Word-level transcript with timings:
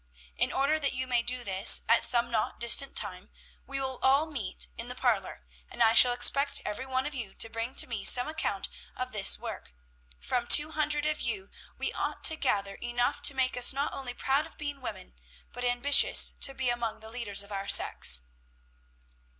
"In 0.35 0.51
order 0.51 0.79
that 0.79 0.93
you 0.93 1.05
may 1.05 1.21
do 1.21 1.43
this, 1.43 1.83
at 1.87 2.03
some 2.03 2.31
not 2.31 2.59
distant 2.59 2.95
time, 2.95 3.29
we 3.67 3.79
will 3.79 3.99
all 4.01 4.25
meet 4.25 4.67
in 4.75 4.87
the 4.87 4.95
parlor, 4.95 5.45
and 5.69 5.83
I 5.83 5.93
shall 5.93 6.11
expect 6.11 6.59
every 6.65 6.87
one 6.87 7.05
of 7.05 7.13
you 7.13 7.35
to 7.35 7.49
bring 7.49 7.75
to 7.75 7.85
me 7.85 8.03
some 8.03 8.27
account 8.27 8.67
of 8.95 9.11
this 9.11 9.37
work. 9.37 9.71
From 10.19 10.47
two 10.47 10.71
hundred 10.71 11.05
of 11.05 11.21
you, 11.21 11.51
we 11.77 11.93
ought 11.93 12.23
to 12.23 12.35
gather 12.35 12.73
enough 12.81 13.21
to 13.21 13.35
make 13.35 13.55
us 13.55 13.73
not 13.73 13.93
only 13.93 14.15
proud 14.15 14.47
of 14.47 14.57
being 14.57 14.81
women, 14.81 15.13
but 15.53 15.63
ambitious 15.63 16.31
to 16.31 16.55
be 16.55 16.69
among 16.71 16.99
the 17.01 17.11
leaders 17.11 17.43
of 17.43 17.51
our 17.51 17.67
sex." 17.67 18.23